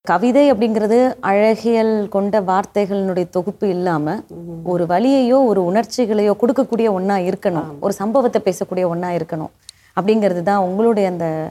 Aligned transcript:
கவிதை 0.00 0.52
அப்படிங்கிறது 0.52 1.14
அழகியல் 1.20 2.08
கொண்ட 2.08 2.40
வார்த்தைகளினுடைய 2.40 3.28
தொகுப்பு 3.28 3.68
இல்லாம 3.68 4.24
ஒரு 4.64 4.84
வழியையோ 4.84 5.44
ஒரு 5.44 5.62
உணர்ச்சிகளையோ 5.62 6.34
கொடுக்கக்கூடிய 6.40 6.90
ஒண்ணா 6.90 7.16
இருக்கணும். 7.16 7.78
ஒரு 7.80 7.92
சம்பவத்தை 7.92 8.42
பேசக்கூடிய 8.44 8.86
ஒண்ணா 8.86 9.08
இருக்கணும். 9.08 9.50
அப்படிங்கிறது 10.00 10.42
தான் 10.42 10.58
உங்களுடைய 10.58 11.08
அந்த 11.08 11.50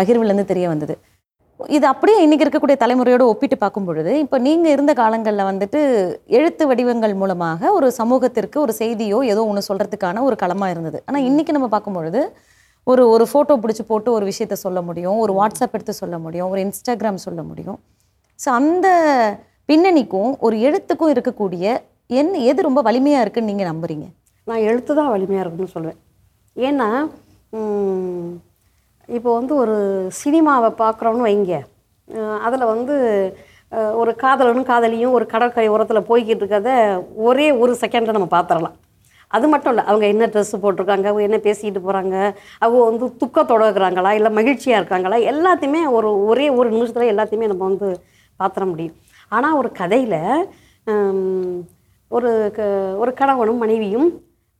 பகிர்வுல 0.00 0.24
இருந்து 0.24 0.44
தெரிய 0.44 0.68
வந்தது. 0.68 0.98
இது 1.76 1.86
அப்படியே 1.90 2.18
இன்னைக்கு 2.24 2.44
இருக்கக்கூடிய 2.44 2.76
தலைமுறையோட 2.80 3.24
ஒப்பிட்டு 3.30 3.56
பார்க்கும் 3.58 3.86
பொழுது 3.88 4.12
இப்போ 4.22 4.36
நீங்க 4.46 4.66
இருந்த 4.74 4.92
காலங்கள்ல 5.00 5.42
வந்துட்டு 5.48 5.80
எழுத்து 6.38 6.64
வடிவங்கள் 6.70 7.14
மூலமாக 7.20 7.72
ஒரு 7.76 7.88
சமூகத்திற்கு 7.98 8.58
ஒரு 8.64 8.72
செய்தியோ 8.80 9.18
ஏதோ 9.32 9.42
ஒன்று 9.50 9.62
சொல்றதுக்கான 9.68 10.22
ஒரு 10.28 10.36
களமா 10.42 10.66
இருந்தது. 10.74 10.98
ஆனா 11.08 11.18
இன்னைக்கு 11.28 11.54
நம்ம 11.56 11.68
பார்க்கும் 11.74 11.96
பொழுது 11.98 12.22
ஒரு 12.86 13.02
ஒரு 13.14 13.24
ஃபோட்டோ 13.30 13.56
பிடிச்சி 13.64 13.84
போட்டு 13.90 14.10
ஒரு 14.16 14.24
விஷயத்த 14.30 14.58
சொல்ல 14.64 14.78
முடியும் 14.88 15.18
ஒரு 15.24 15.34
வாட்ஸ்அப் 15.38 15.74
எடுத்து 15.78 15.94
சொல்ல 16.02 16.18
முடியும் 16.18 16.50
ஒரு 16.52 16.60
இன்ஸ்டாகிராம் 16.66 17.24
சொல்ல 17.26 17.42
முடியும். 17.50 17.78
ஸோ 18.38 18.48
அந்த 18.60 18.86
பின்னணிக்கும் 19.70 20.32
ஒரு 20.46 20.56
எழுத்துக்கும் 20.68 21.12
இருக்கக்கூடிய 21.14 21.64
என்ன 22.20 22.38
எது 22.52 22.68
ரொம்ப 22.68 22.80
வலிமையாக 22.88 23.24
இருக்குன்னு 23.24 23.52
நீங்கள் 23.52 23.70
நம்புறீங்க? 23.72 24.06
நான் 24.46 24.64
எழுத்து 24.70 24.92
தான் 25.00 25.12
வலிமையாக 25.14 25.44
இருக்குன்னு 25.44 25.74
சொல்லுவேன் 25.76 26.00
ஏன்னா 26.56 26.88
இப்போ 29.08 29.30
வந்து 29.38 29.54
ஒரு 29.62 29.76
சினிமாவை 30.22 30.70
பார்க்குறோன்னு 30.82 31.26
வைங்க. 31.28 31.56
அதில் 32.46 32.70
வந்து 32.74 32.94
ஒரு 34.00 34.12
காதலனும் 34.22 34.68
காதலியும் 34.70 35.14
ஒரு 35.18 35.24
கடற்கரை 35.32 35.68
ஓரத்தில் 35.74 36.08
போய்கிட்டு 36.08 36.42
இருக்கிறத 36.42 36.70
ஒரே 37.26 37.46
ஒரு 37.62 37.72
செகண்டில் 37.82 38.16
நம்ம 38.16 38.28
பார்த்துடலாம் 38.34 38.76
அது 39.30 39.46
மட்டும் 39.52 39.72
இல்லை 39.72 39.84
அவங்க 39.90 40.06
என்ன 40.14 40.24
ட்ரெஸ்ஸு 40.32 40.56
போட்டிருக்காங்க 40.62 41.06
அவங்க 41.10 41.24
என்ன 41.28 41.38
பேசிக்கிட்டு 41.46 41.80
போகிறாங்க 41.84 42.16
அவங்க 42.64 42.80
வந்து 42.90 43.06
துக்கத்தோட 43.22 43.62
இருக்கிறாங்களா 43.66 44.10
இல்லை 44.18 44.30
மகிழ்ச்சியாக 44.38 44.80
இருக்காங்களா 44.80 45.18
எல்லாத்தையுமே 45.32 45.80
ஒரு 45.96 46.08
ஒரே 46.30 46.46
ஒரு 46.58 46.68
நிமிஷத்தில் 46.74 47.12
எல்லாத்தையுமே 47.12 47.48
நம்ம 47.52 47.64
வந்து 47.70 47.88
பார்த்துட 48.40 48.66
முடியும். 48.72 48.96
ஆனால் 49.32 49.56
ஒரு 49.60 49.70
கதையில் 49.80 50.18
ஒரு 52.10 52.30
க 52.56 52.60
ஒரு 53.02 53.12
கணவனும் 53.20 53.62
மனைவியும் 53.64 54.08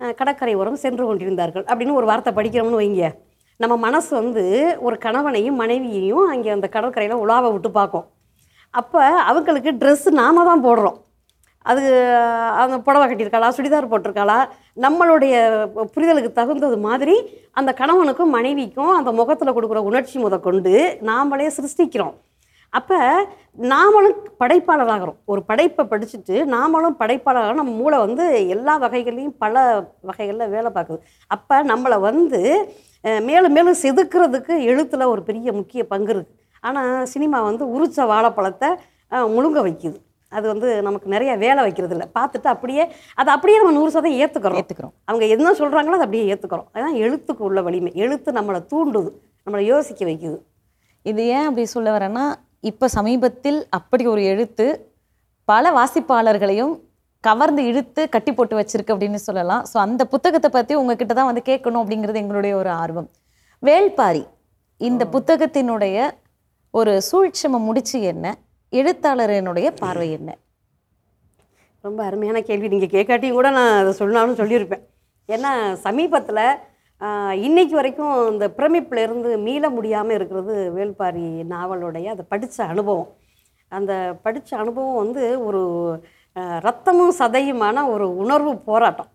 கடற்கரை 0.00 0.54
ஓரம் 0.60 0.82
சென்று 0.84 1.04
கொண்டிருந்தார்கள் 1.06 1.64
அப்படின்னு 1.70 1.98
ஒரு 2.00 2.06
வார்த்தை 2.10 2.32
படிக்கிறோம்னு 2.38 2.80
வைங்க. 2.80 3.04
நம்ம 3.62 3.74
மனசு 3.86 4.10
வந்து 4.20 4.44
ஒரு 4.86 4.96
கணவனையும் 5.06 5.60
மனைவியையும் 5.62 6.26
அங்கே 6.32 6.50
அந்த 6.56 6.66
கடற்கரையில் 6.74 7.22
உலாவை 7.24 7.48
விட்டு 7.54 7.70
பார்க்கும். 7.78 8.06
அப்போ 8.80 9.00
அவங்களுக்கு 9.30 9.70
ட்ரெஸ்ஸு 9.80 10.10
நாம 10.22 10.44
தான் 10.50 10.64
போடுறோம். 10.66 10.98
அது 11.70 11.82
அந்த 12.62 12.76
புடவை 12.86 13.04
கட்டியிருக்காளா 13.08 13.48
சுடிதார் 13.56 13.90
போட்டிருக்காளா 13.90 14.38
நம்மளுடைய 14.84 15.34
புரிதலுக்கு 15.94 16.30
தகுந்தது 16.38 16.76
மாதிரி 16.86 17.14
அந்த 17.60 17.70
கணவனுக்கும் 17.80 18.34
மனைவிக்கும் 18.36 18.92
அந்த 18.98 19.10
முகத்தில் 19.20 19.54
கொடுக்குற 19.56 19.82
உணர்ச்சி 19.90 20.16
முதற்கொண்டு 20.24 20.72
நாமளே 21.10 21.48
சிருஷ்டிக்கிறோம். 21.58 22.16
அப்போ 22.78 22.98
நாமளும் 23.72 24.20
படைப்பாளராகிறோம். 24.42 25.16
ஒரு 25.32 25.40
படைப்பை 25.48 25.82
படிச்சுட்டு 25.90 26.36
நாமளும் 26.52 26.96
படைப்பாளராக 27.00 27.56
நம்ம 27.58 27.72
மூளை 27.80 27.96
வந்து 28.04 28.24
எல்லா 28.54 28.74
வகைகளையும் 28.84 29.34
பல 29.42 29.64
வகைகளில் 30.10 30.52
வேலை 30.54 30.70
பார்க்குது. 30.76 31.00
அப்போ 31.34 31.56
நம்மளை 31.72 31.98
வந்து 32.08 32.40
மேலும் 33.28 33.54
மேலும் 33.56 33.80
செதுக்கிறதுக்கு 33.82 34.54
எழுத்தில் 34.70 35.10
ஒரு 35.14 35.22
பெரிய 35.28 35.52
முக்கிய 35.58 35.82
பங்கு 35.92 36.12
இருக்குது 36.14 36.38
ஆனால் 36.68 37.06
சினிமா 37.12 37.38
வந்து 37.48 37.64
உரிச்ச 37.76 38.06
வாழைப்பழத்தை 38.12 38.70
முழுங்க 39.34 39.60
வைக்குது. 39.66 39.98
அது 40.32 40.46
வந்து 40.52 40.68
நமக்கு 40.86 41.08
நிறைய 41.14 41.32
வேலை 41.42 41.60
வைக்கிறது 41.66 41.94
இல்லை. 41.96 42.06
பார்த்துட்டு 42.18 42.48
அப்படியே 42.52 42.84
அதை 43.20 43.30
அப்படியே 43.34 43.56
நம்ம 43.60 43.74
நூறு 43.78 43.90
சதம் 43.96 44.16
ஏற்றுக்கிறோம் 44.22 44.60
ஏற்றுக்கிறோம் 44.60 44.94
அவங்க 45.08 45.24
என்ன 45.34 45.52
சொல்கிறாங்களோ 45.60 45.96
அதை 45.98 46.06
அப்படியே 46.06 46.28
ஏற்றுக்கிறோம் 46.34 46.68
அதுதான் 46.72 46.96
எழுத்துக்கு 47.06 47.44
உள்ள 47.48 47.60
வலிமை. 47.66 47.92
எழுத்து 48.04 48.32
நம்மளை 48.38 48.60
தூண்டுது 48.72 49.10
நம்மளை 49.44 49.64
யோசிக்க 49.72 50.02
வைக்குது. 50.10 50.38
இது 51.10 51.22
ஏன் 51.36 51.46
அப்படி 51.48 51.66
சொல்ல 51.74 51.90
வரேன்னா 51.98 52.24
இப்போ 52.70 52.86
சமீபத்தில் 52.96 53.60
அப்படி 53.78 54.04
ஒரு 54.12 54.22
எழுத்து 54.32 54.66
பல 55.50 55.70
வாசிப்பாளர்களையும் 55.78 56.74
கவர்ந்து 57.24 57.62
இழுத்து 57.70 58.02
கட்டி 58.14 58.32
போட்டு 58.36 58.54
வச்சிருக்கு 58.58 58.94
அப்படின்னு 58.94 59.20
சொல்லலாம். 59.28 59.62
ஸோ 59.70 59.76
அந்த 59.84 60.02
புத்தகத்தை 60.12 60.48
பற்றி 60.56 60.74
உங்ககிட்ட 60.80 61.12
தான் 61.18 61.28
வந்து 61.30 61.42
கேட்கணும் 61.50 61.82
அப்படிங்கிறது 61.82 62.22
எங்களுடைய 62.22 62.52
ஒரு 62.60 62.70
ஆர்வம். 62.82 63.08
வேள்பாரி 63.62 64.24
இந்த 64.80 65.02
புத்தகத்தினுடைய 65.14 65.96
ஒரு 66.80 66.92
சூழ்ச்சம 67.08 67.60
முடிச்சு 67.68 67.98
என்ன? 68.12 68.26
எழுத்தாளரினுடைய 68.72 69.68
பார்வை 69.82 70.08
என்ன? 70.18 70.30
ரொம்ப 71.84 72.00
அருமையான 72.08 72.40
கேள்வி. 72.48 72.68
நீங்கள் 72.74 72.94
கேட்காட்டியும் 72.96 73.38
கூட 73.38 73.48
நான் 73.58 73.78
அதை 73.80 73.92
சொன்னாலும் 74.02 74.38
சொல்லியிருப்பேன். 74.40 74.84
ஏன்னா 75.28 75.52
சமீபத்தில் 75.86 76.44
இன்னைக்கு 77.46 77.74
வரைக்கும் 77.78 78.16
இந்த 78.32 78.46
பிரமிப்புலேருந்து 78.56 79.30
மீள 79.46 79.64
முடியாமல் 79.76 80.16
இருக்கிறது 80.16 80.54
வேள்பாரி 80.76 81.24
நாவலுடைய 81.52 82.06
அதை 82.14 82.24
படித்த 82.32 82.58
அனுபவம். 82.72 83.08
அந்த 83.72 83.92
படித்த 84.24 84.50
அனுபவம் 84.62 85.00
வந்து 85.02 85.22
ஒரு 85.46 85.62
ரத்தமும் 86.66 87.14
சதையுமான 87.20 87.84
ஒரு 87.94 88.06
உணர்வு 88.22 88.52
போராட்டம். 88.68 89.10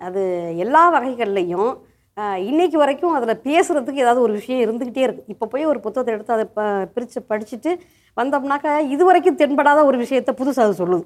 அது 0.00 0.22
எல்லா 0.64 0.82
வகைகள்லையும் 0.94 1.70
இன்றைக்கி 2.16 2.46
இன்னைக்கு 2.50 2.78
வரைக்கும் 2.82 3.16
அதில் 3.16 3.42
பேசுகிறதுக்கு 3.48 4.02
ஏதாவது 4.04 4.24
ஒரு 4.26 4.32
விஷயம் 4.38 4.62
இருந்துக்கிட்டே 4.64 5.04
இருக்குது 5.06 5.32
இப்போ 5.34 5.46
போய் 5.52 5.68
ஒரு 5.72 5.78
புத்தகத்தை 5.84 6.14
எடுத்து 6.14 6.36
அதை 6.36 6.46
ப 6.56 6.62
பிரித்து 6.94 7.20
படிச்சுட்டு 7.30 7.72
வந்தோம்னாக்கா 8.16 8.72
இது 8.94 9.02
வரைக்கும் 9.08 9.38
தென்படாத 9.42 9.84
ஒரு 9.90 9.98
விஷயத்தை 10.04 10.32
புதுசாக 10.40 10.66
அது 10.68 10.80
சொல்லுது. 10.82 11.04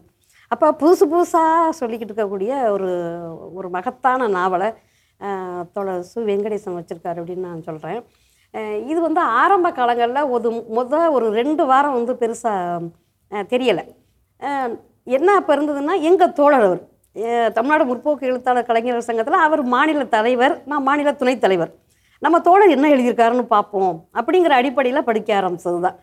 அப்போ 0.55 0.67
புதுசு 0.83 1.05
புதுசாக 1.13 1.69
சொல்லிக்கிட்டு 1.81 2.13
இருக்கக்கூடிய 2.13 2.53
ஒரு 2.77 2.91
ஒரு 3.59 3.69
மகத்தான 3.77 4.29
நாவலை 4.39 4.71
ஆஹ், 5.23 5.65
சு 6.09 6.19
வெங்கடேசன் 6.29 6.79
வச்சுருக்காரு 6.79 7.19
அப்படின்னு 7.21 7.49
நான் 7.49 7.67
சொல்கிறேன் 7.69 8.01
இது 8.89 9.01
வந்து 9.01 9.21
ஆரம்ப 9.41 9.69
காலங்களில் 9.73 10.31
ஒரு 10.35 10.49
முத 10.77 10.95
ஒரு 11.17 11.27
ரெண்டு 11.37 11.63
வாரம் 11.67 11.97
வந்து 11.99 12.15
பெருசாக 12.23 12.89
தெரியலை. 13.53 13.85
என்ன 15.09 15.29
அப்போ 15.39 15.53
இருந்ததுன்னா 15.57 15.95
எங்கள் 16.09 16.35
தோழர் 16.39 16.67
அவர் 16.67 16.83
தமிழ்நாடு 17.55 17.85
முற்போக்கு 17.85 18.29
எழுத்தாளர் 18.29 18.69
கலைஞர் 18.69 19.07
சங்கத்தில் 19.07 19.45
அவர் 19.47 19.63
மாநில 19.75 20.05
தலைவர் 20.15 20.55
நான் 20.71 20.87
மாநில 20.89 21.13
துணைத் 21.15 21.45
தலைவர். 21.45 21.73
நம்ம 22.23 22.37
தோழர் 22.41 22.75
என்ன 22.77 22.87
எழுதியிருக்காருன்னு 22.95 23.47
பார்ப்போம் 23.49 23.95
அப்படிங்கிற 24.19 24.53
அடிப்படையில் 24.59 25.09
படிக்க 25.09 25.31
ஆரம்பிச்சது 25.41 25.81
தான் 25.87 25.99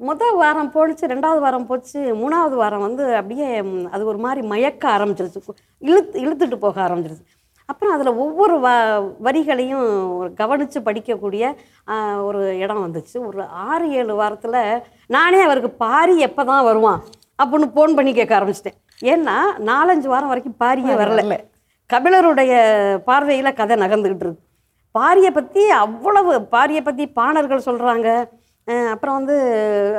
முதல் 0.00 0.36
வாரம் 0.40 0.72
போணுச்சு 0.74 1.04
ரெண்டாவது 1.12 1.40
வாரம் 1.44 1.66
போச்சு 1.68 2.00
மூணாவது 2.20 2.56
வாரம் 2.60 2.84
வந்து 2.86 3.04
அப்படியே 3.20 3.48
அது 3.94 4.02
ஒரு 4.12 4.18
மாதிரி 4.24 4.40
மயக்க 4.52 4.84
ஆரம்பிச்சிருச்சு. 4.96 5.40
இழுத்து 5.82 6.16
இழுத்துட்டு 6.24 6.58
போக 6.64 6.76
ஆரம்பிச்சிருச்சு. 6.86 7.26
அப்புறம் 7.70 7.92
அதில் 7.94 8.18
ஒவ்வொரு 8.24 8.54
வ 8.64 8.68
வரிகளையும் 9.26 9.86
ஒரு 10.18 10.28
கவனித்து 10.40 10.78
படிக்கக்கூடிய 10.88 11.44
ஒரு 12.28 12.40
இடம் 12.64 12.82
வந்துச்சு. 12.84 13.16
ஒரு 13.28 13.40
ஆறு 13.68 13.86
ஏழு 14.00 14.14
வாரத்தில் 14.20 14.60
நானே 15.16 15.40
அவருக்கு 15.46 15.70
பாரி 15.84 16.14
எப்போ 16.28 16.42
தான் 16.50 16.66
வருவான் 16.68 17.00
அப்படின்னு 17.42 17.68
ஃபோன் 17.74 17.96
பண்ணி 17.98 18.12
கேட்க 18.18 18.34
ஆரம்பிச்சிட்டேன். 18.38 18.78
ஏன்னா 19.12 19.36
நாலஞ்சு 19.70 20.08
வாரம் 20.14 20.32
வரைக்கும் 20.32 20.58
பாரியே 20.64 20.94
வரல. 21.02 21.38
கபிலருடைய 21.90 22.52
பார்வையில் 23.08 23.58
கதை 23.60 23.74
நகர்ந்துக்கிட்டு 23.82 24.26
இருக்கு. 24.26 24.42
பாரியை 24.94 25.30
பற்றி 25.38 25.62
அவ்வளவு 25.84 26.32
பாரியை 26.54 26.82
பற்றி 26.86 27.04
பாணர்கள் 27.18 27.66
சொல்கிறாங்க 27.68 28.08
அப்புறம் 28.94 29.16
வந்து 29.18 29.36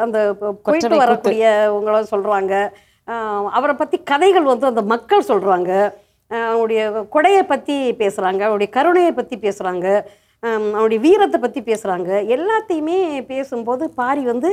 அந்த 0.05 0.17
போயிட்டு. 0.65 0.95
வரக்கூடியவங்கள 1.03 1.97
சொல்கிறாங்க 2.13 2.53
அவரை 3.57 3.73
பற்றி 3.81 3.97
கதைகள் 4.11 4.51
வந்து 4.51 4.65
அந்த 4.69 4.81
மக்கள் 4.93 5.29
சொல்கிறாங்க 5.31 5.71
அவனுடைய 6.31 6.81
கொடையை 7.15 7.43
பற்றி 7.51 7.75
பேசுகிறாங்க 8.01 8.41
அவனுடைய 8.47 8.69
கருணையை 8.77 9.11
பற்றி 9.19 9.35
பேசுகிறாங்க 9.45 9.85
அவனுடைய 10.77 10.99
வீரத்தை 11.05 11.37
பற்றி 11.43 11.61
பேசுகிறாங்க 11.69 12.09
எல்லாத்தையுமே 12.35 12.97
பேசும்போது 13.31 13.83
பாரி 14.01 14.23
வந்து 14.31 14.49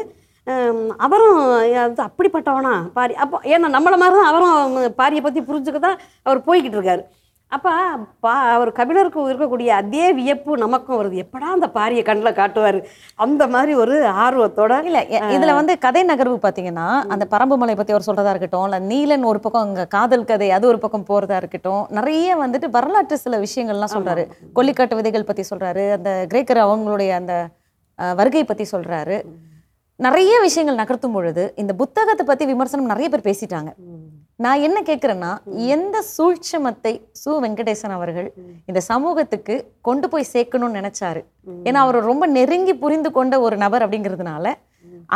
அவரும் 1.05 1.39
அது 1.83 2.03
அப்படிப்பட்டவனா? 2.09 2.73
பாரி 2.97 3.15
அப்போ 3.25 3.37
ஏன்னா 3.53 3.69
நம்மளை 3.77 3.97
மாதிரி 4.03 4.17
தான் 4.19 4.31
அவரும் 4.31 4.57
பாரியை 5.01 5.23
பற்றி 5.27 5.41
புரிஞ்சுக்க 5.49 5.79
தான் 5.87 5.99
அவர் 6.27 6.41
போய்கிட்டு 6.49 6.77
இருக்காரு. 6.79 7.03
அப்போ 7.55 7.73
பா 8.25 8.35
அவர் 8.55 8.71
கபிலருக்கு 8.79 9.21
இருக்கக்கூடிய 9.33 9.71
அதே 9.81 10.07
வியப்பு 10.19 10.53
நமக்கும் 10.63 10.99
வருது. 11.01 11.17
எப்படா 11.25 11.49
அந்த 11.57 11.67
பாரியை 11.77 12.03
கண்ணில் 12.09 12.37
காட்டுவார்? 12.39 12.79
அந்த 13.25 13.43
மாதிரி 13.55 13.73
ஒரு 13.83 13.97
ஆர்வத்தோட 14.25 14.73
இல்ல 14.89 15.01
இதுல 15.37 15.55
வந்து 15.61 15.75
கதை 15.85 16.03
நகர்வு 16.11 16.37
பாத்தீங்கன்னா 16.47 16.89
அந்த 17.15 17.25
பரம்பு 17.35 17.57
மலை 17.63 17.75
பத்தி 17.81 17.95
அவர் 17.95 18.09
சொல்றதா 18.09 18.33
இருக்கட்டும் 18.35 18.67
இல்ல 18.69 18.81
நீலன் 18.93 19.29
ஒரு 19.33 19.41
பக்கம் 19.47 19.67
அங்க 19.67 19.85
காதல் 19.97 20.29
கதை 20.31 20.49
அது 20.59 20.67
ஒரு 20.73 20.81
பக்கம் 20.85 21.09
போறதா 21.11 21.39
இருக்கட்டும் 21.43 21.83
நிறைய 21.99 22.37
வந்துட்டு 22.45 22.71
வரலாற்று 22.79 23.19
சில 23.25 23.43
விஷயங்கள்லாம் 23.47 23.95
சொல்றாரு. 23.97 24.25
கொல்லிக்காட்டு 24.59 25.01
விதைகள் 25.01 25.29
பத்தி 25.31 25.45
சொல்றாரு 25.53 25.87
அந்த 25.99 26.11
கிரேக்கர் 26.33 26.65
அவங்களுடைய 26.67 27.13
அந்த 27.21 27.35
வருகை 28.21 28.45
பத்தி 28.45 28.67
சொல்றாரு. 28.75 29.19
நிறைய 30.07 30.35
விஷயங்கள் 30.47 30.81
நகர்த்தும் 30.83 31.17
பொழுது 31.17 31.43
இந்த 31.63 31.73
புத்தகத்தை 31.83 32.25
பத்தி 32.27 32.45
விமர்சனம் 32.53 32.93
நிறைய 32.93 33.09
பேர் 33.11 33.29
பேசிட்டாங்க. 33.29 33.73
நான் 34.43 34.63
என்ன 34.67 34.79
கேட்குறேன்னா 34.87 35.33
எந்த 35.75 35.97
சூழ்ச்சமத்தை 36.17 36.93
சு 37.21 37.33
வெங்கடேசன் 37.45 37.95
அவர்கள் 37.97 38.29
இந்த 38.71 38.81
சமூகத்துக்கு 38.91 39.55
கொண்டு 39.89 40.07
போய் 40.09 40.33
சேர்க்கணும்னு 40.33 40.79
நினைச்சாரு. 40.81 41.21
ஏன்னா 41.69 41.81
அவர் 41.85 41.99
ரொம்ப 42.11 42.27
நெருங்கி 42.37 42.75
புரிந்து 42.85 43.11
கொண்ட 43.19 43.35
ஒரு 43.47 43.57
நபர் 43.65 43.85
அப்படிங்கிறதுனால 43.87 44.55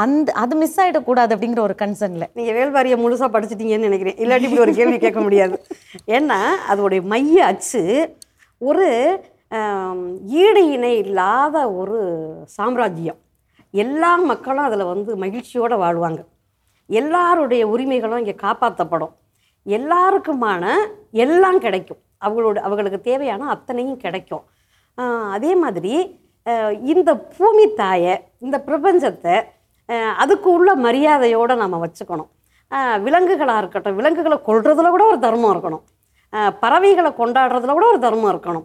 அந்த 0.03 0.29
அது 0.43 0.55
மிஸ் 0.61 0.79
ஆகிடக்கூடாது 0.81 1.35
அப்படிங்கிற 1.35 1.61
ஒரு 1.67 1.75
கன்சர்ன்ல 1.83 2.25
நீங்கள் 2.39 2.57
வேல்வாரியை 2.59 2.97
முழுசாக 3.05 3.31
படிச்சிட்டீங்கன்னு 3.35 3.89
நினைக்கிறேன். 3.89 4.19
இல்லாட்டி 4.23 4.47
இப்படி 4.49 4.65
ஒரு 4.67 4.75
கேள்வி 4.81 4.99
கேட்க 5.05 5.21
முடியாது. 5.27 5.59
ஏன்னா 6.17 6.41
அதோடைய 6.73 7.03
மைய 7.15 7.45
அச்சு 7.51 7.83
ஒரு 8.59 8.89
ஈடு 10.45 10.63
இணை 10.75 10.95
இல்லாத 11.05 11.57
ஒரு 11.81 12.01
சாம்ராஜ்யம். 12.57 13.21
எல்லா 13.75 14.11
மக்களும் 14.33 14.67
அதில் 14.69 14.91
வந்து 14.95 15.11
மகிழ்ச்சியோடு 15.23 15.77
வாழ்வாங்க. 15.85 16.21
எல்லாருடைய 16.89 17.69
உரிமைகளும் 17.69 18.19
இங்கே 18.19 18.35
காப்பாற்றப்படும் 18.43 19.13
எல்லாருக்குமான 19.67 20.75
எல்லாம் 21.11 21.59
கிடைக்கும். 21.59 21.99
அவங்களோட 22.25 22.59
அவங்களுக்கு 22.59 23.01
தேவையான 23.01 23.49
அத்தனையும் 23.49 23.97
கிடைக்கும். 23.97 24.43
அதே 25.31 25.55
மாதிரி 25.55 26.21
இந்த 26.83 27.17
பூமி 27.17 27.75
தாயை 27.75 28.25
இந்த 28.39 28.63
பிரபஞ்சத்தை 28.67 29.45
அதுக்கு 30.17 30.51
உள்ள 30.51 30.75
மரியாதையோடு 30.75 31.57
நம்ம 31.57 31.87
வச்சுக்கணும். 31.87 32.29
விலங்குகளாக 32.75 33.59
இருக்கட்டும் 33.59 33.97
விலங்குகளை 33.97 34.39
கொள்றதுல 34.47 34.89
கூட 34.89 35.07
ஒரு 35.07 35.19
தர்மம் 35.19 35.57
இருக்கணும். 35.57 35.83
பறவைகளை 36.61 37.11
கொண்டாடுறதுல 37.11 37.73
கூட 37.73 37.89
ஒரு 37.89 37.99
தர்மம் 37.99 38.41
இருக்கணும். 38.41 38.65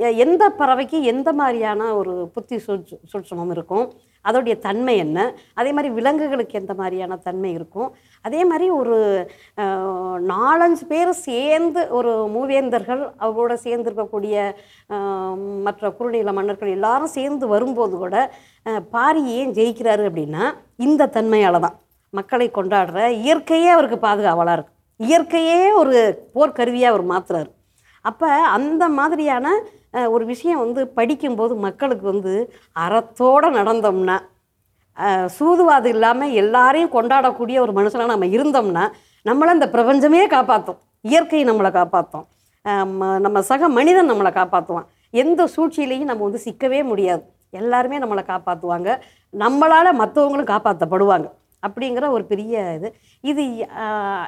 எ- 0.00 0.10
எந்த 0.10 0.50
பறவைக்கு 0.58 1.02
எந்த 1.02 1.32
மாதிரியான 1.32 1.96
ஒரு 1.96 2.30
புத்தி 2.34 2.58
சூட்சு 2.58 3.00
சூட்சமும் 3.12 3.50
இருக்கும்? 3.50 3.92
அதோடைய 4.28 4.54
தன்மை 4.66 4.94
என்ன? 5.04 5.18
அதே 5.60 5.70
மாதிரி 5.76 5.90
விலங்குகளுக்கு 5.98 6.58
எந்த 6.60 6.74
மாதிரியான 6.80 7.18
தன்மை 7.26 7.50
இருக்கும்? 7.58 7.90
அதே 8.28 8.40
மாதிரி 8.50 8.66
ஒரு 8.80 8.96
நாலஞ்சு 10.32 10.84
பேர் 10.92 11.12
சேர்ந்து 11.28 11.82
ஒரு 11.98 12.12
மூவேந்தர்கள் 12.34 13.02
அவங்களோட 13.22 13.56
சேர்ந்து 13.66 13.88
இருக்கக்கூடிய 13.90 14.36
மற்ற 15.68 15.90
குறுநில 16.00 16.32
மன்னர்கள் 16.40 16.74
எல்லாரும் 16.78 17.14
சேர்ந்து 17.18 17.46
வரும்போது 17.54 17.96
கூட 18.04 18.16
பாரி 18.96 19.22
ஏன் 19.38 19.56
ஜெயிக்கிறாரு 19.60 20.04
அப்படின்னா 20.10 20.44
இந்த 20.86 21.10
தன்மையால் 21.16 21.64
தான். 21.66 21.76
மக்களை 22.18 22.46
கொண்டாடுற 22.58 23.00
இயற்கையே 23.24 23.68
அவருக்கு 23.74 23.98
பாதுகாவலாக 24.06 24.56
இருக்கு 24.56 24.72
இயற்கையே 25.00 25.60
ஒரு 25.80 25.94
போர்க்கருவியாக 26.34 26.92
அவர் 26.92 27.04
மாத்துறாரு. 27.12 27.50
அப்போ 28.04 28.28
அந்த 28.56 28.84
மாதிரியான 28.98 29.46
ஒரு 30.14 30.24
விஷயம் 30.32 30.62
வந்து 30.64 30.82
படிக்கும்போது 30.98 31.54
மக்களுக்கு 31.66 32.06
வந்து 32.12 32.34
அறத்தோடு 32.84 33.48
நடந்தோம்னா 33.58 34.16
சூதுவாது 35.36 35.88
இல்லாமல் 35.94 36.34
எல்லாரையும் 36.42 36.94
கொண்டாடக்கூடிய 36.96 37.56
ஒரு 37.64 37.72
மனுஷனாக 37.78 38.12
நம்ம 38.12 38.28
இருந்தோம்னா 38.36 38.84
நம்மளை 39.26 39.52
இந்த 39.58 39.68
பிரபஞ்சமே 39.74 40.22
காப்பாற்றும் 40.36 40.80
இயற்கை 41.10 41.42
நம்மளை 41.50 41.70
காப்பாற்றும் 41.78 42.26
நம்ம 43.24 43.40
சக 43.50 43.68
மனிதன் 43.78 44.10
நம்மளை 44.10 44.30
காப்பாற்றுவான் 44.40 44.88
எந்த 45.22 45.42
சூழ்ச்சியிலையும் 45.54 46.10
நம்ம 46.10 46.24
வந்து 46.26 46.42
சிக்கவே 46.46 46.80
முடியாது. 46.90 47.22
எல்லாருமே 47.60 47.96
நம்மளை 48.02 48.22
காப்பாற்றுவாங்க 48.32 48.90
நம்மளால் 49.34 49.98
மற்றவங்களும் 50.02 50.50
காப்பாற்றப்படுவாங்க 50.52 51.26
அப்படிங்கிற 51.62 52.04
ஒரு 52.16 52.24
பெரிய 52.30 52.54
இது. 52.76 52.88
இது 53.30 53.42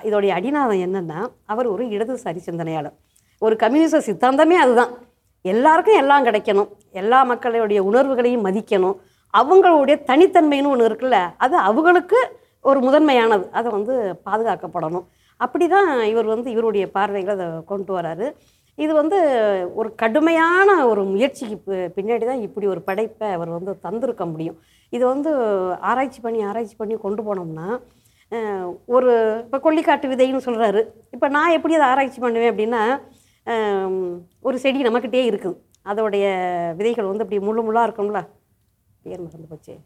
இதோடைய 0.08 0.32
அடிநாதம் 0.38 0.82
என்னன்னா 0.86 1.20
அவர் 1.52 1.72
ஒரு 1.74 1.84
இடதுசாரி 1.96 2.40
சிந்தனையாளர். 2.48 2.96
ஒரு 3.44 3.56
கம்யூனிச 3.56 3.98
சித்தாந்தமே 3.98 4.54
அதுதான். 4.64 4.88
எல்லாருக்கும் 5.42 5.96
எல்லாம் 5.96 6.24
கிடைக்கணும். 6.24 6.68
எல்லா 6.92 7.22
மக்களுடைய 7.22 7.82
உணர்வுகளையும் 7.82 8.44
மதிக்கணும். 8.44 8.96
அவங்களுடைய 9.38 9.94
தனித்தன்மைன்னு 10.06 10.66
ஒன்று 10.66 10.88
இருக்குல்ல 10.88 11.16
அது 11.36 11.56
அவங்களுக்கு 11.56 12.18
ஒரு 12.62 12.80
முதன்மையானது. 12.80 13.48
அதை 13.52 13.72
வந்து 13.72 14.20
பாதுகாக்கப்படணும். 14.24 15.04
அப்படி 15.36 15.68
தான் 15.68 16.00
இவர் 16.00 16.24
வந்து 16.24 16.50
இவருடைய 16.50 16.90
பார்வைகளை 16.90 17.44
அதை 17.44 17.60
கொண்டு 17.66 17.98
வராரு. 17.98 18.34
இது 18.74 18.94
வந்து 18.94 19.18
ஒரு 19.74 19.94
கடுமையான 19.94 20.86
ஒரு 20.86 21.04
முயற்சிக்கு 21.04 21.56
பி- 21.66 21.98
பின்னாடி 21.98 22.26
தான் 22.26 22.40
இப்படி 22.40 22.66
ஒரு 22.66 22.82
படைப்பை 22.82 23.28
அவர் 23.32 23.48
வந்து 23.48 23.78
தந்திருக்க 23.82 24.30
முடியும். 24.30 24.58
இது 24.90 25.06
வந்து 25.06 25.30
ஆராய்ச்சி 25.80 26.20
பண்ணி 26.20 26.42
ஆராய்ச்சி 26.42 26.74
பண்ணி 26.76 26.96
கொண்டு 26.96 27.22
போனோம்னா 27.22 27.80
ஒரு 28.86 29.40
இப்போ 29.44 29.58
கொல்லிக்காட்டு 29.58 30.08
விதைன்னு 30.08 30.40
சொல்கிறாரு 30.44 30.86
இப்போ 31.10 31.28
நான் 31.28 31.50
எப்படி 31.50 31.74
அதை 31.74 31.86
ஆராய்ச்சி 31.86 32.20
பண்ணுவேன் 32.20 32.54
அப்படின்னா 32.54 33.00
ஒரு 34.40 34.58
செடி 34.58 34.82
நம்மக்கிட்டே 34.82 35.22
இருக்குது 35.30 35.56
அதோடைய 35.84 36.24
விதைகள் 36.76 37.04
வந்து 37.04 37.24
அப்படி 37.24 37.46
முள்ளு 37.46 37.64
முள்ளாக 37.64 37.88
இருக்கும்ல. 37.88 38.26
பேர் 39.02 39.20
மறந்து 39.20 39.48
போச்சே. 39.50 39.76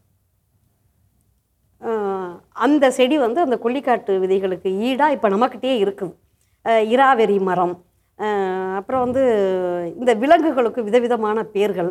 அந்த 2.53 2.91
செடி 2.91 3.19
வந்து 3.19 3.41
அந்த 3.41 3.59
கொல்லிக்காட்டு 3.63 4.19
விதைகளுக்கு 4.19 4.69
ஈடாக 4.89 5.13
இப்போ 5.13 5.29
நம்மக்கிட்டே 5.29 5.73
இருக்குது 5.85 6.15
இராவெறி 6.95 7.41
மரம் 7.41 7.85
அப்புறம் 8.75 9.03
வந்து 9.05 9.23
இந்த 9.99 10.15
விலங்குகளுக்கு 10.15 10.83
விதவிதமான 10.83 11.45
பேர்கள். 11.45 11.91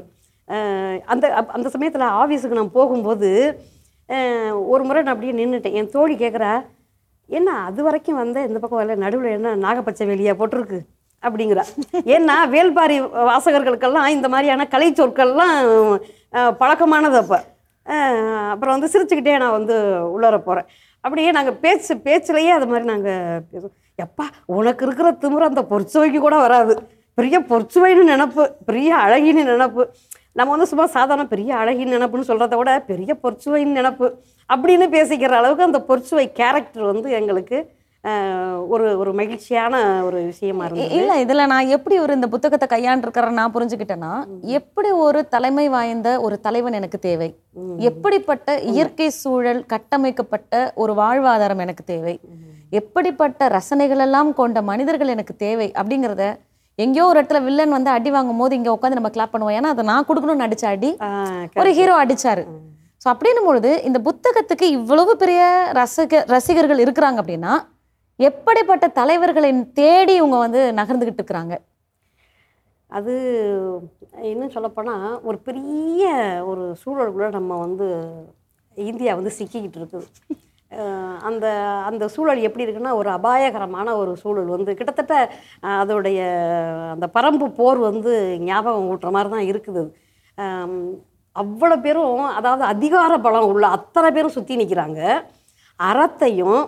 அந்த 1.05 1.27
அப்- 1.27 1.53
அந்த 1.57 1.69
சமயத்தில் 1.69 2.01
ஆஃபீஸுக்கு 2.01 2.53
நான் 2.53 2.71
போகும்போது 2.71 3.29
ஒரு 4.67 4.83
முறை 4.83 5.03
நான் 5.03 5.13
அப்படியே 5.13 5.45
நின்றுட்டேன் 5.45 5.71
என் 5.71 5.89
தோழி 5.89 6.15
கேட்குறா 6.15 6.65
என்ன 7.25 7.51
அது 7.51 7.83
வரைக்கும் 7.83 8.15
வந்து 8.15 8.47
இந்த 8.47 8.59
பக்கம் 8.59 8.79
வரல 8.79 8.95
நடுவில் 8.95 9.31
என்ன 9.31 9.55
நாகப்பச்சை 9.55 10.05
வெளியாக 10.11 10.39
போட்டிருக்கு? 10.39 10.79
அப்படிங்கிறா. 11.25 11.63
ஏன்னா 12.15 12.35
வேல்பாரி 12.53 12.97
வாசகர்களுக்கெல்லாம் 13.29 14.07
இந்த 14.15 14.27
மாதிரியான 14.33 14.67
கலை 14.73 14.89
சொற்கள்லாம் 14.99 15.55
பழக்கமானது 16.61 17.17
அப்போ. 17.23 17.39
அப்புறம் 18.51 18.75
வந்து 18.75 18.91
சிரிச்சுக்கிட்டே 18.93 19.35
நான் 19.43 19.57
வந்து 19.57 19.75
உள்ளார 20.15 20.37
போகிறேன் 20.47 20.67
அப்படியே 21.03 21.31
நாங்கள் 21.37 21.57
பேச்சு 21.63 21.93
பேச்சுலையே 22.05 22.51
அது 22.57 22.67
மாதிரி 22.71 22.85
நாங்கள் 22.91 23.41
பேசுவோம். 23.51 23.75
எப்பா 24.03 24.25
உனக்கு 24.57 24.85
இருக்கிற 24.85 25.09
திமிரு 25.21 25.49
அந்த 25.51 25.63
பொற்சுவைக்கு 25.71 26.19
கூட 26.25 26.37
வராது. 26.45 26.73
பெரிய 27.19 27.37
பொற்சுவைன்னு 27.51 28.03
நினப்பு 28.13 28.43
பெரிய 28.69 28.89
அழகின்னு 29.05 29.43
நினப்பு. 29.51 29.83
நம்ம 30.37 30.51
வந்து 30.53 30.69
சும்மா 30.71 30.85
சாதாரண 30.95 31.23
பெரிய 31.31 31.51
அழகின்னு 31.61 31.95
நினப்புன்னு 31.97 32.29
சொல்கிறத 32.31 32.57
விட 32.57 32.71
பெரிய 32.89 33.11
பொற்சுவைன்னு 33.23 33.77
நினப்பு. 33.79 34.07
அப்படின்னு 34.49 34.85
பேசிக்கிற 34.95 35.33
அளவுக்கு 35.39 35.67
அந்த 35.69 35.79
பொற்சுவை 35.87 36.25
கேரக்டர் 36.39 36.91
வந்து 36.91 37.09
எங்களுக்கு 37.19 37.57
ஒரு 38.73 38.85
ஒரு 39.01 39.11
மகிழ்ச்சியான 39.19 39.75
ஒரு 40.07 40.17
விஷயமா 40.31 40.63
இருந்தது. 40.65 40.95
இல்ல 40.99 41.11
இதுல 41.23 41.45
நான் 41.51 41.71
எப்படி 41.75 41.95
ஒரு 42.03 42.15
இந்த 42.17 42.27
புத்தகத்தை 42.33 42.67
கையாண்டிருக்கிறேன் 42.73 43.39
நான் 43.39 43.53
புரிஞ்சுக்கிட்டேன்னா 43.55 44.11
எப்படி 44.59 44.89
ஒரு 45.05 45.21
தலைமை 45.35 45.65
வாய்ந்த 45.75 46.09
ஒரு 46.25 46.37
தலைவன் 46.47 46.77
எனக்கு 46.79 46.99
தேவை? 47.07 47.29
எப்படிப்பட்ட 47.89 48.57
இயற்கை 48.73 49.09
சூழல் 49.21 49.61
கட்டமைக்கப்பட்ட 49.73 50.53
ஒரு 50.83 50.95
வாழ்வாதாரம் 51.01 51.63
எனக்கு 51.65 51.85
தேவை? 51.93 52.15
எப்படிப்பட்ட 52.81 53.49
ரசனைகள் 53.57 54.03
எல்லாம் 54.05 54.31
கொண்ட 54.41 54.61
மனிதர்கள் 54.71 55.13
எனக்கு 55.15 55.35
தேவை? 55.47 55.69
அப்படிங்கிறத 55.79 56.25
எங்கேயோ 56.79 57.05
ஒரு 57.11 57.17
இடத்துல 57.19 57.39
வில்லன் 57.45 57.75
வந்து 57.75 57.89
அடி 57.97 58.09
வாங்கும் 58.15 58.41
போது 58.41 58.55
இங்க 58.57 58.69
உட்காந்து 58.73 58.99
நம்ம 58.99 59.11
கிளாப் 59.15 59.33
பண்ணுவோம். 59.33 59.55
ஏன்னா 59.59 59.69
அதை 59.73 59.83
நான் 59.91 60.07
கொடுக்கணும்னு 60.09 60.45
அடிச்ச 60.47 60.65
அடி 60.73 60.91
ஒரு 61.61 61.71
ஹீரோ 61.77 61.95
அடிச்சாரு. 62.03 62.43
ஸோ 63.01 63.07
அப்படின்னும் 63.13 63.47
பொழுது 63.47 63.71
இந்த 63.87 63.99
புத்தகத்துக்கு 64.07 64.67
இவ்வளவு 64.77 65.11
பெரிய 65.23 65.41
ரசிக 65.79 66.21
ரசிகர்கள் 66.35 66.83
இருக்கிறாங்க 66.85 67.19
அப்படின்னா 67.23 67.53
எப்படிப்பட்ட 68.19 68.85
தலைவர்களை 68.99 69.49
தேடி 69.79 70.13
இவங்க 70.19 70.37
வந்து 70.45 70.61
நகர்ந்துக்கிட்டு 70.79 71.21
இருக்கிறாங்க? 71.21 71.55
அது 72.89 73.13
இன்னும் 74.31 74.53
சொல்லப்போனால் 74.55 75.07
ஒரு 75.29 75.37
பெரிய 75.47 76.03
ஒரு 76.49 76.63
சூழலுக்குள்ள 76.81 77.29
நம்ம 77.37 77.57
வந்து 77.65 77.87
இந்தியா 78.77 79.11
வந்து 79.19 79.31
சிக்கிக்கிட்டு 79.37 79.79
இருக்குது. 79.81 80.07
அந்த 81.27 81.45
அந்த 81.89 82.03
சூழல் 82.13 82.45
எப்படி 82.47 82.65
இருக்குன்னா 82.65 82.93
ஒரு 82.99 83.09
அபாயகரமான 83.17 83.93
ஒரு 84.01 84.11
சூழல் 84.23 84.49
வந்து 84.55 84.71
கிட்டத்தட்ட 84.79 85.15
அதோடைய 85.81 86.19
அந்த 86.93 87.05
பரம்பு 87.17 87.47
போர் 87.59 87.79
வந்து 87.89 88.13
ஞாபகம் 88.49 88.89
ஊட்டுற 88.93 89.11
மாதிரி 89.17 89.31
தான் 89.35 89.47
இருக்குது. 89.51 89.83
அவ்வளோ 91.35 91.75
பேரும் 91.85 92.19
அதாவது 92.39 92.63
அதிகார 92.73 93.13
பலம் 93.25 93.49
உள்ள 93.51 93.65
அத்தனை 93.77 94.09
பேரும் 94.11 94.35
சுற்றி 94.37 94.55
நிற்கிறாங்க 94.61 95.01
அறத்தையும் 95.79 96.59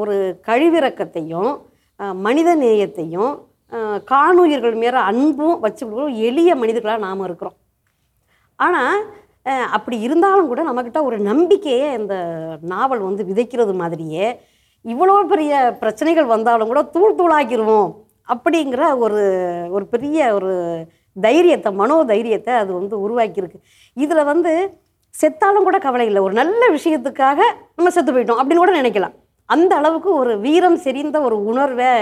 ஒரு 0.00 0.14
கழிவிறக்கத்தையும் 0.48 1.52
மனித 2.26 2.50
நேயத்தையும் 2.62 3.32
காணுயிர்கள் 4.12 4.76
மேல 4.82 4.96
அன்பும் 5.10 5.58
வச்சு 5.64 5.84
எளிய 6.28 6.50
மனிதர்களாக 6.62 7.04
நாம் 7.06 7.26
இருக்கிறோம். 7.26 7.56
ஆனால் 8.58 8.96
அப்படி 9.76 9.96
இருந்தாலும் 10.06 10.50
கூட 10.50 10.60
நம்மக்கிட்ட 10.66 11.00
ஒரு 11.08 11.16
நம்பிக்கையை 11.30 11.88
இந்த 12.00 12.14
நாவல் 12.72 13.02
வந்து 13.08 13.22
விதைக்கிறது 13.30 13.74
மாதிரியே 13.82 14.26
இவ்வளோ 14.84 15.16
பெரிய 15.32 15.52
பிரச்சனைகள் 15.82 16.32
வந்தாலும் 16.34 16.70
கூட 16.70 16.82
தூள் 16.94 17.18
தூளாக்கிடுவோம் 17.18 17.90
அப்படிங்கிற 18.28 18.82
ஒரு 19.04 19.22
ஒரு 19.76 19.84
பெரிய 19.94 20.18
ஒரு 20.36 20.52
தைரியத்தை 21.16 21.70
மனோ 21.80 21.96
தைரியத்தை 22.12 22.52
அது 22.62 22.70
வந்து 22.78 22.96
உருவாக்கியிருக்கு. 23.04 23.58
இதில் 23.96 24.28
வந்து 24.32 24.52
செத்தாலும் 25.20 25.66
கூட 25.68 25.78
கவலை 25.86 26.06
இல்லை. 26.10 26.20
ஒரு 26.26 26.34
நல்ல 26.40 26.62
விஷயத்துக்காக 26.76 27.40
நம்ம 27.76 27.90
செத்து 27.96 28.14
போயிட்டோம் 28.14 28.40
அப்படின்னு 28.40 28.62
கூட 28.64 28.74
நினைக்கலாம். 28.80 29.14
அந்த 29.54 29.72
அளவுக்கு 29.80 30.10
ஒரு 30.20 30.32
வீரம் 30.46 30.78
செறிந்த 30.84 31.16
ஒரு 31.28 31.36
உணர்வை 31.50 31.92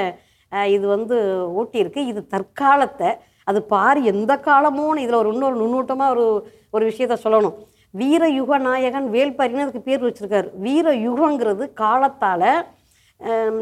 இது 0.76 0.86
வந்து 0.94 1.16
ஊட்டியிருக்கு. 1.60 2.00
இது 2.12 2.20
தற்காலத்தை 2.34 3.10
அது 3.50 3.60
பார் 3.72 3.98
எந்த 4.12 4.32
காலமோன்னு 4.48 5.04
இதில் 5.04 5.20
ஒரு 5.20 5.30
இன்னொரு 5.34 5.56
நுண்ணூட்டமாக 5.62 6.14
ஒரு 6.14 6.26
ஒரு 6.76 6.84
விஷயத்த 6.90 7.16
சொல்லணும். 7.24 7.56
வீர 8.00 8.22
யுக 8.38 8.58
நாயகன் 8.66 9.08
வேல்பாரின்னு 9.14 9.64
அதுக்கு 9.64 9.88
பேர் 9.88 10.06
வச்சுருக்காரு. 10.06 10.48
வீர 10.66 10.86
யுகங்கிறது 11.06 11.64
காலத்தால் 11.82 12.46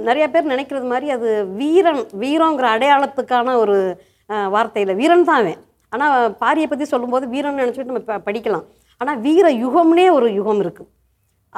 நிறைய 0.08 0.26
பேர் 0.34 0.52
நினைக்கிறது 0.52 0.86
மாதிரி 0.92 1.08
அது 1.16 1.30
வீரன் 1.60 2.02
வீரங்கிற 2.22 2.66
அடையாளத்துக்கான 2.74 3.56
ஒரு 3.62 3.78
வார்த்தையில் 4.54 4.98
வீரன் 5.00 5.26
தான் 5.30 5.40
அவன். 5.42 5.62
ஆனால் 5.92 6.34
பாரியை 6.42 6.68
பற்றி 6.68 6.86
சொல்லும்போது 6.92 7.24
வீரன் 7.34 7.60
நினச்சிட்டு 7.62 7.90
நம்ம 7.92 8.20
படிக்கலாம். 8.28 8.66
ஆனால் 9.00 9.20
வீர 9.26 9.46
யுகம்னே 9.64 10.06
ஒரு 10.16 10.26
யுகம் 10.38 10.60
இருக்குது 10.64 10.90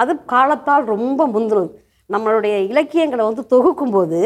அது 0.02 0.12
காலத்தால் 0.32 0.84
ரொம்ப 0.94 1.20
முந்தினது. 1.34 1.70
நம்மளுடைய 2.14 2.54
இலக்கியங்களை 2.70 3.24
வந்து 3.28 3.42
தொகுக்கும்போது 3.54 4.20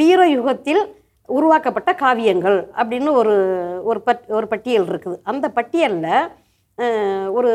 வீர 0.00 0.20
யுகத்தில் 0.36 0.82
உருவாக்கப்பட்ட 1.28 1.90
காவியங்கள் 2.02 2.58
அப்படின்னு 2.80 3.10
ஒரு 3.20 3.34
ஒரு 3.90 4.00
பட் 4.06 4.24
ஒரு 4.38 4.46
பட்டியல் 4.52 4.86
இருக்குது. 4.92 5.16
அந்த 5.30 5.46
பட்டியலில் 5.58 6.14
ஒரு 7.38 7.50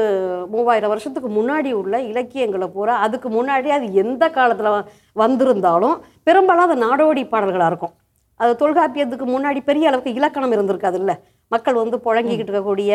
மூவாயிரம் 0.54 0.92
வருஷத்துக்கு 0.94 1.30
முன்னாடி 1.38 1.70
உள்ள 1.82 1.96
இலக்கியங்களை 2.12 2.68
பூரா 2.76 2.96
அதுக்கு 3.06 3.30
முன்னாடி 3.38 3.70
அது 3.78 3.88
எந்த 4.04 4.24
காலத்தில் 4.38 4.86
வந்திருந்தாலும் 5.22 5.96
பெரும்பாலும் 6.28 6.68
அது 6.68 6.76
நாடோடி 6.86 7.24
பாடல்களாக 7.34 7.72
இருக்கும். 7.72 7.94
அது 8.40 8.52
தொல்காப்பியத்துக்கு 8.62 9.28
முன்னாடி 9.36 9.60
பெரிய 9.70 9.90
அளவுக்கு 9.90 10.18
இலக்கணம் 10.20 10.56
இருந்திருக்காது 10.58 10.98
இல்லை 11.02 11.16
மக்கள் 11.52 11.78
வந்து 11.78 11.98
புழங்கிக்கிட்டு 12.06 12.50
இருக்கக்கூடிய 12.50 12.92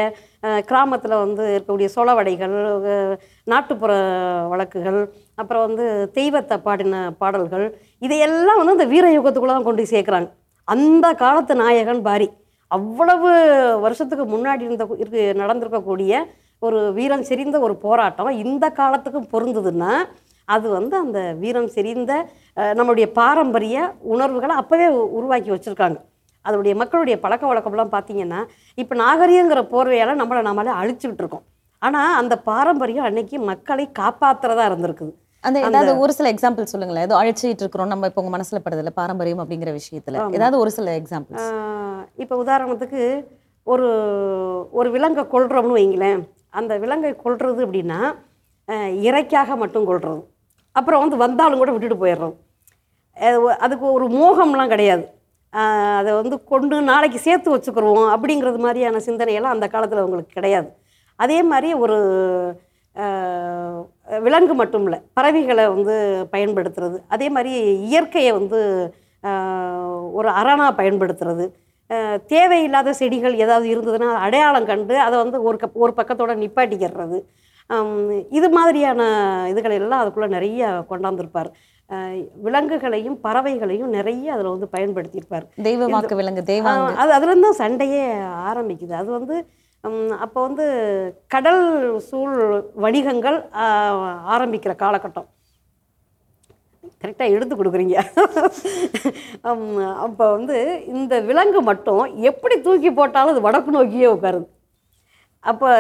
கிராமத்தில் 0.67 1.17
வந்து 1.21 1.45
இருக்கக்கூடிய 1.49 1.89
சொலவடைகள் 1.95 2.57
அஹ், 2.91 3.15
நாட்டுப்புற 3.47 3.93
வழக்குகள் 4.53 5.01
அப்புறம் 5.39 5.65
வந்து 5.67 5.85
தெய்வத்தை 6.17 6.57
பாடின 6.65 6.95
பாடல்கள் 7.19 7.67
இதையெல்லாம் 8.03 8.61
வந்து 8.61 8.77
இந்த 8.77 8.89
வீர 8.93 9.07
யுகத்துக்குள்ள 9.13 9.55
தான் 9.55 9.69
கொண்டு 9.69 9.93
சேர்க்குறாங்க. 9.93 10.29
அந்த 10.69 11.07
காலத்து 11.21 11.55
நாயகன் 11.61 12.03
பாரி 12.03 12.29
அவ்வளவு 12.71 13.31
வருஷத்துக்கு 13.83 14.25
முன்னாடி 14.29 14.63
இருந்த 14.65 14.85
இருக்கு 15.01 15.23
நடந்திருக்கக்கூடிய 15.41 16.13
ஒரு 16.63 16.79
வீரம் 16.97 17.27
செறிந்த 17.29 17.57
ஒரு 17.61 17.75
போராட்டம் 17.83 18.31
இந்த 18.43 18.67
காலத்துக்கும் 18.77 19.31
பொருந்ததுன்னா 19.33 19.93
அது 20.49 20.67
வந்து 20.71 20.95
அந்த 20.99 21.19
வீரம் 21.39 21.69
செறிந்த 21.75 22.13
நம்மளுடைய 22.73 23.07
பாரம்பரிய 23.17 23.77
உணர்வுகளை 24.13 24.55
அப்போவே 24.61 24.87
உருவாக்கி 25.17 25.51
வச்சுருக்காங்க. 25.53 25.99
அதனுடைய 26.45 26.75
மக்களுடைய 26.83 27.17
பழக்க 27.25 27.45
வழக்கம்லாம் 27.51 27.95
பார்த்தீங்கன்னா 27.97 28.41
இப்போ 28.83 28.95
நாகரிகங்கிற 29.05 29.61
போர்வையால் 29.73 30.21
நம்மளை 30.23 30.43
நம்மளே 30.49 30.73
அழிச்சுக்கிட்டு 30.81 31.25
இருக்கோம் 31.25 31.45
ஆனால் 31.87 32.15
அந்த 32.21 32.35
பாரம்பரியம் 32.49 33.07
அன்னைக்கு 33.09 33.37
மக்களை 33.51 33.85
காப்பாத்துறதா 34.01 34.65
இருந்திருக்குது. 34.71 35.13
அந்த 35.45 35.61
ஏதாவது 35.69 35.93
ஒரு 36.03 36.13
சில 36.17 36.27
எக்ஸாம்பிள் 36.35 36.73
சொல்லுங்களேன். 36.73 37.07
ஏதோ 37.07 37.15
அழைச்சிட்டு 37.21 37.63
இருக்கிறோம். 37.65 37.89
நம்ம 37.93 38.09
இப்போ 38.11 38.21
உங்க 38.23 38.33
மனசுல 38.35 38.59
படுதில்ல 38.67 38.91
பாரம்பரியம் 38.99 39.41
அப்படிங்கிற 39.45 39.71
விஷயத்துல. 39.79 40.19
ஏதாவது 40.37 40.57
ஒரு 40.65 40.73
சில 40.77 40.93
எக்ஸாம்பிள்ஸ் 41.01 41.49
இப்போ 42.25 42.35
உதாரணத்துக்கு 42.43 43.03
ஒரு 43.67 43.89
ஒரு 44.79 44.89
விலங்கை 44.97 45.25
கொல்றோம்னு 45.33 45.79
வைங்களேன். 45.79 46.21
அந்த 46.61 46.73
விலங்கை 46.85 47.11
கொல்றது 47.25 47.61
அப்படின்னா 47.67 47.99
இறைக்காக 49.09 49.57
மட்டும் 49.63 49.89
கொல்றது. 49.91 50.21
அப்புறம் 50.79 51.03
வந்து 51.05 51.17
வந்தாலும் 51.25 51.61
கூட 51.63 51.73
விட்டுட்டு 51.75 52.03
போயிடுறோம் 52.03 52.37
அதுக்கு 53.65 53.87
ஒரு 53.97 54.07
மோகம்லாம் 54.19 54.73
கிடையாது. 54.75 55.05
அதை 55.99 56.11
வந்து 56.19 56.37
கொண்டு 56.53 56.77
நாளைக்கு 56.91 57.19
சேர்த்து 57.27 57.49
வச்சுக்கிறோம் 57.55 58.05
அப்படிங்கிறது 58.15 58.59
மாதிரியான 58.65 59.01
சிந்தனையெல்லாம் 59.07 59.57
அந்த 59.57 59.67
காலத்தில் 59.75 60.03
அவங்களுக்கு 60.03 60.37
கிடையாது. 60.37 60.69
அதே 61.25 61.39
மாதிரி 61.51 61.71
ஒரு 61.85 61.97
விலங்கு 64.25 64.55
மட்டும் 64.61 64.85
இல்லை 64.87 64.99
பறவைகளை 65.19 65.65
வந்து 65.75 65.95
பயன்படுத்துறது. 66.35 66.97
அதே 67.15 67.29
மாதிரி 67.35 67.53
இயற்கையை 67.89 68.33
வந்து 68.39 68.61
ஒரு 70.19 70.29
அரணாக 70.41 70.73
பயன்படுத்துறது. 70.81 71.45
தேவையில்லாத 72.33 72.93
செடிகள் 73.01 73.35
ஏதாவது 73.45 73.67
இருந்ததுன்னா 73.75 74.09
அடையாளம் 74.27 74.69
கண்டு 74.71 74.95
அதை 75.07 75.17
வந்து 75.23 75.39
ஒரு 75.49 75.57
கப் 75.63 75.81
ஒரு 75.85 75.93
பக்கத்தோடு 75.99 76.43
நிப்பாட்டிக்கிறது. 76.43 77.19
இது 78.39 78.49
மாதிரியான 78.57 79.03
இதுகளை 79.53 79.77
எல்லாம் 79.83 80.03
அதுக்குள்ளே 80.03 80.29
நிறைய 80.37 80.71
கொண்டாந்துருப்பார். 80.91 81.51
விலங்குகளையும் 82.45 83.19
பறவைகளையும் 83.27 83.95
நிறைய 83.97 84.33
அதில் 84.35 84.53
வந்து 84.55 84.69
பயன்படுத்தியிருப்பார். 84.77 85.47
தெய்வ 85.69 85.89
வாக்கு 85.95 86.19
விலங்கு 86.21 86.45
ஆஹ் 86.71 86.95
அது 87.03 87.11
அதுலேருந்து 87.19 87.49
தான் 87.49 87.61
சண்டையே 87.65 88.05
ஆரம்பிக்குது. 88.51 88.95
அது 89.03 89.11
வந்து 89.19 89.37
அப்போ 90.25 90.39
வந்து 90.47 90.65
கடல் 91.35 91.63
சூழ் 92.09 92.35
வணிகங்கள் 92.85 93.39
ஆரம்பிக்கிற 94.35 94.73
காலகட்டம். 94.83 95.29
கரெக்டாக 97.03 97.35
எடுத்து 97.37 97.55
கொடுக்குறீங்க. 97.57 97.97
அப்போ 100.07 100.25
வந்து 100.37 100.57
இந்த 100.97 101.15
விலங்கு 101.31 101.63
மட்டும் 101.71 102.03
எப்படி 102.31 102.57
தூக்கி 102.67 102.91
போட்டாலும் 102.99 103.35
அது 103.35 103.47
வடக்கு 103.47 103.77
நோக்கியே 103.77 104.09
உட்காருது. 104.17 104.47
அப்போ 105.45 105.71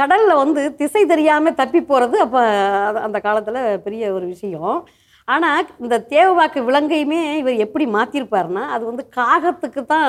கடலில் 0.00 0.40
வந்து 0.42 0.62
திசை 0.80 1.02
தெரியாமல் 1.12 1.58
தப்பி 1.60 1.80
போகிறது 1.90 2.16
அப்போ 2.24 2.42
அந்த 3.06 3.18
காலத்தில் 3.26 3.62
பெரிய 3.86 4.12
ஒரு 4.16 4.26
விஷயம். 4.34 4.76
ஆனால் 5.28 5.68
இந்த 5.84 5.96
தேவவாக்கு 6.14 6.60
விலங்கையுமே 6.68 7.20
இவர் 7.40 7.62
எப்படி 7.66 7.84
மாற்றிருப்பார்னா 7.96 8.64
அது 8.74 8.82
வந்து 8.90 9.04
காகத்துக்கு 9.18 9.82
தான் 9.92 10.08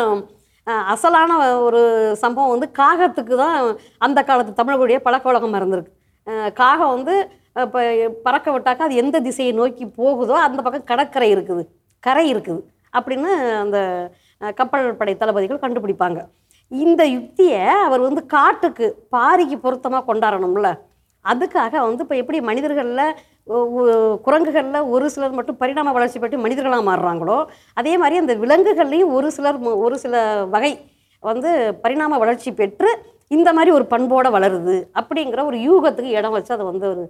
அசலான 0.91 1.31
ஒரு 1.65 1.81
சம்பவம் 2.23 2.53
வந்து 2.55 2.67
காகத்துக்கு 2.81 3.35
தான் 3.43 3.57
அந்த 4.05 4.19
காலத்து 4.29 4.59
தமிழர்களுடைய 4.59 4.99
பழக்க 5.07 5.25
வழக்கம் 5.29 5.57
இருந்திருக்கு 5.59 5.93
காகம் 6.61 6.93
வந்து 6.95 7.15
இப்போ 7.65 7.81
பறக்க 8.25 8.47
விட்டாக்கா 8.53 8.87
அது 8.87 9.01
எந்த 9.03 9.17
திசையை 9.27 9.51
நோக்கி 9.59 9.85
போகுதோ 9.99 10.35
அந்த 10.45 10.59
பக்கம் 10.65 10.89
கடற்கரை 10.91 11.29
இருக்குது 11.35 11.63
கரை 12.03 12.25
இருக்குது 12.33 12.63
அப்படின்னு 12.93 13.29
அந்த 13.63 13.77
கப்பல் 14.59 14.97
படை 14.99 15.13
தளபதிகள் 15.21 15.63
கண்டுபிடிப்பாங்க. 15.63 16.19
இந்த 16.71 17.01
யுக்தியை 17.15 17.61
அவர் 17.85 18.01
வந்து 18.07 18.21
காட்டுக்கு 18.35 18.85
பாரிக்கு 19.13 19.57
பொருத்தமாக 19.65 20.05
கொண்டாடணும்ல. 20.09 20.69
அதுக்காக 21.25 21.73
வந்து 21.87 22.03
இப்போ 22.05 22.15
எப்படி 22.21 22.39
மனிதர்களில் 22.49 23.15
குரங்குகளில் 23.47 24.87
ஒரு 24.89 25.09
சிலர் 25.09 25.31
மட்டும் 25.31 25.57
பரிணாம 25.57 25.91
வளர்ச்சி 25.91 26.19
பெற்று 26.19 26.37
மனிதர்களாக 26.37 26.83
மாறுறாங்களோ 26.89 27.37
அதே 27.73 27.97
மாதிரி 27.97 28.17
அந்த 28.17 28.33
விலங்குகள்லையும் 28.35 29.11
ஒரு 29.11 29.31
சிலர் 29.31 29.59
ஒரு 29.77 29.97
சில 29.99 30.15
வகை 30.45 30.71
வந்து 31.23 31.51
பரிணாம 31.81 32.17
வளர்ச்சி 32.17 32.51
பெற்று 32.51 32.89
இந்த 33.27 33.53
மாதிரி 33.53 33.71
ஒரு 33.71 33.85
பண்போட 33.89 34.27
வளருது 34.31 34.89
அப்படிங்கிற 34.95 35.43
ஒரு 35.45 35.57
யூகத்துக்கு 35.57 36.17
இடம் 36.17 36.31
வச்சு 36.31 36.53
அதை 36.53 36.65
வந்து 36.65 36.87
ஒரு 36.89 37.03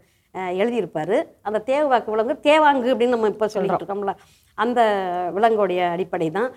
எழுதியிருப்பார். 0.56 1.18
அந்த 1.44 1.60
தேவாக்கு 1.66 2.12
விலங்கு 2.12 2.36
தேவாங்கு 2.44 2.90
அப்படின்னு 2.94 3.16
நம்ம 3.16 3.28
இப்போ 3.28 3.48
சொல்லிட்டு 3.48 3.82
இருக்கோம்ல 3.82 4.14
அந்த 4.58 4.80
விலங்குடைய 5.34 5.82
அடிப்படை 5.90 6.32
தான் 6.32 6.50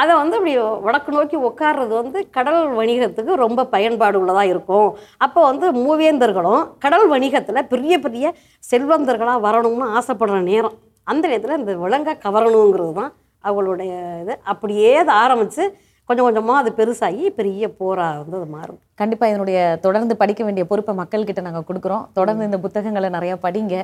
அதை 0.00 0.12
வந்து 0.20 0.36
அப்படி 0.38 0.54
வடக்கு 0.86 1.10
நோக்கி 1.16 1.36
உட்கார்றது 1.48 1.92
வந்து 2.00 2.18
கடல் 2.36 2.60
வணிகத்துக்கு 2.78 3.34
ரொம்ப 3.44 3.66
பயன்பாடு 3.74 4.16
உள்ளதாக 4.20 4.52
இருக்கும். 4.52 4.88
அப்போ 5.24 5.40
வந்து 5.50 5.66
மூவேந்தர்களும் 5.84 6.64
கடல் 6.84 7.06
வணிகத்தில் 7.14 7.68
பெரிய 7.72 7.96
பெரிய 8.06 8.34
செல்வந்தர்களாக 8.70 9.44
வரணும்னு 9.46 9.88
ஆசைப்படுற 9.98 10.38
நேரம். 10.52 10.76
அந்த 11.12 11.24
நேரத்தில் 11.32 11.60
இந்த 11.62 11.74
விலங்கை 11.84 12.14
கவரணுங்கிறது 12.26 12.94
தான் 13.00 13.12
அவங்களுடைய 13.44 13.92
இது. 14.22 14.34
அப்படியே 14.52 14.90
அதை 15.02 15.14
ஆரம்பித்து 15.24 15.64
கொஞ்சம் 16.08 16.26
கொஞ்சமாக 16.26 16.60
அது 16.62 16.70
பெருசாகி 16.78 17.24
பெரிய 17.38 17.68
போராக 17.78 18.18
வந்து 18.22 18.36
அது 18.40 18.48
மாறும். 18.56 18.80
கண்டிப்பா 19.00 19.26
இதனுடைய 19.30 19.60
தொடர்ந்து 19.84 20.14
படிக்க 20.22 20.42
வேண்டிய 20.46 20.64
பொறுப்பை 20.70 20.92
மக்கள் 21.00 21.28
கிட்ட 21.28 21.40
நாங்க 21.46 21.62
கொடுக்குறோம். 21.68 22.04
தொடர்ந்து 22.18 22.48
இந்த 22.48 22.58
புத்தகங்களை 22.64 23.08
நிறைய 23.16 23.34
படிங்க. 23.46 23.76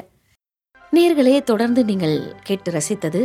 நேர்களே 0.97 1.37
தொடர்ந்து 1.53 1.83
நீங்கள் 1.91 2.17
கேட்டு 2.49 2.71
ரசித்தது 2.77 3.23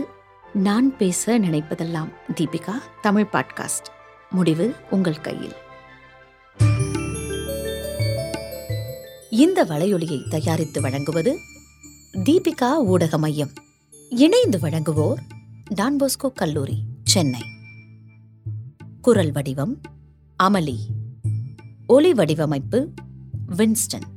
நான் 0.54 0.98
பேச 0.98 1.40
நினைப்பதெல்லாம் 1.40 2.14
தீபிகா 2.34 2.72
தமிழ் 3.02 3.28
பாட்காஸ்ட். 3.32 3.90
முடிவு 4.30 4.76
உங்கள் 4.90 5.22
கையில். 5.22 5.54
இந்த 9.30 9.66
வலையொலியை 9.66 10.30
தயாரித்து 10.30 10.82
வழங்குவது 10.82 11.38
தீபிகா 12.14 12.76
ஊடக 12.76 13.18
மையம். 13.18 13.50
இணைந்து 14.10 14.58
வழங்குவோர் 14.58 15.20
டான்போஸ்கோ 15.76 16.34
கல்லூரி 16.36 16.84
சென்னை. 17.04 17.42
குரல் 19.02 19.32
வடிவம் 19.32 19.82
அமளி. 20.44 20.78
ஒலி 21.88 22.14
வடிவமைப்பு 22.14 22.90
வின்ஸ்டன். 23.48 24.17